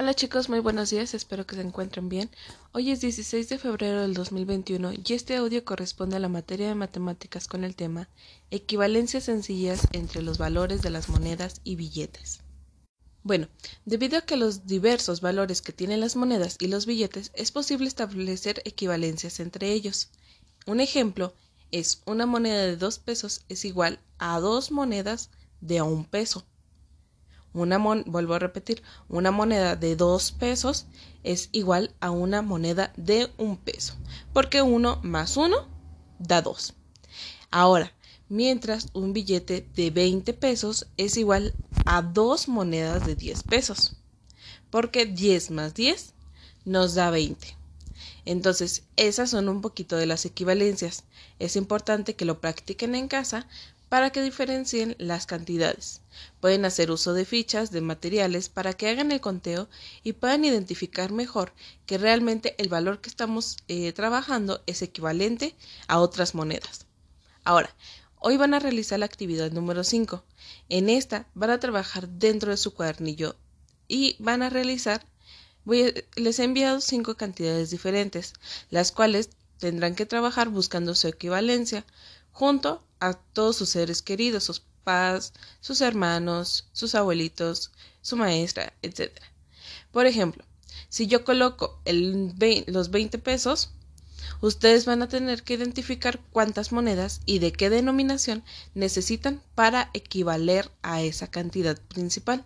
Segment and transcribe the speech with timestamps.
[0.00, 2.30] Hola chicos, muy buenos días, espero que se encuentren bien.
[2.70, 6.76] Hoy es 16 de febrero del 2021 y este audio corresponde a la materia de
[6.76, 8.08] matemáticas con el tema
[8.52, 12.42] Equivalencias sencillas entre los valores de las monedas y billetes.
[13.24, 13.48] Bueno,
[13.86, 17.88] debido a que los diversos valores que tienen las monedas y los billetes es posible
[17.88, 20.10] establecer equivalencias entre ellos.
[20.64, 21.34] Un ejemplo
[21.72, 25.30] es una moneda de dos pesos es igual a dos monedas
[25.60, 26.46] de un peso
[27.58, 30.86] una vuelvo a repetir, una moneda de dos pesos
[31.24, 33.94] es igual a una moneda de un peso,
[34.32, 35.68] porque uno más uno
[36.18, 36.74] da dos.
[37.50, 37.92] Ahora,
[38.28, 41.54] mientras un billete de 20 pesos es igual
[41.86, 43.96] a dos monedas de 10 pesos,
[44.70, 46.14] porque 10 más 10
[46.64, 47.56] nos da 20.
[48.24, 51.04] Entonces, esas son un poquito de las equivalencias.
[51.38, 53.48] Es importante que lo practiquen en casa
[53.88, 56.02] para que diferencien las cantidades.
[56.40, 59.68] Pueden hacer uso de fichas, de materiales, para que hagan el conteo
[60.02, 61.52] y puedan identificar mejor
[61.86, 65.54] que realmente el valor que estamos eh, trabajando es equivalente
[65.86, 66.86] a otras monedas.
[67.44, 67.74] Ahora,
[68.20, 70.22] hoy van a realizar la actividad número 5.
[70.68, 73.36] En esta van a trabajar dentro de su cuadernillo
[73.86, 75.06] y van a realizar,
[75.64, 78.34] les he enviado cinco cantidades diferentes,
[78.70, 81.84] las cuales tendrán que trabajar buscando su equivalencia
[82.38, 89.10] junto a todos sus seres queridos, sus padres, sus hermanos, sus abuelitos, su maestra, etc.
[89.90, 90.44] Por ejemplo,
[90.88, 93.70] si yo coloco los 20 pesos,
[94.40, 100.70] ustedes van a tener que identificar cuántas monedas y de qué denominación necesitan para equivaler
[100.82, 102.44] a esa cantidad principal.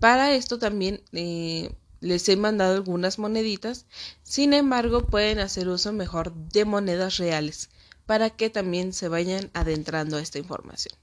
[0.00, 3.84] Para esto también eh, les he mandado algunas moneditas,
[4.22, 7.68] sin embargo pueden hacer uso mejor de monedas reales
[8.06, 10.94] para que también se vayan adentrando a esta información.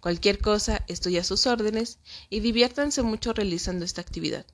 [0.00, 1.98] Cualquier cosa, estoy a sus órdenes
[2.30, 4.46] y diviértanse mucho realizando esta actividad.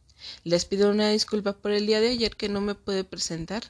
[0.44, 3.62] Les pido una disculpa por el día de ayer que no me pude presentar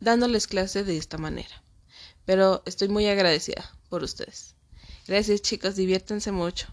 [0.00, 1.62] dándoles clase de esta manera.
[2.24, 4.54] Pero estoy muy agradecida por ustedes.
[5.06, 6.68] Gracias chicos, diviértanse mucho.